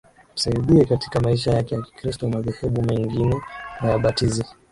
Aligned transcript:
amsaidie 0.31 0.85
katika 0.85 1.19
maisha 1.19 1.51
yake 1.51 1.75
ya 1.75 1.81
Kikristo 1.81 2.29
Madhehebu 2.29 2.81
mengine 2.81 3.41
hayabatizi 3.79 4.45